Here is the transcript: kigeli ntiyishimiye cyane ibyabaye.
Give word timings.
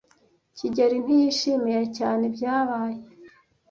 kigeli 0.57 0.97
ntiyishimiye 1.03 1.81
cyane 1.97 2.21
ibyabaye. 2.29 2.99